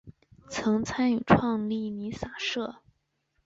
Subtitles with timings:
[0.49, 2.77] 曾参与创立弥洒社。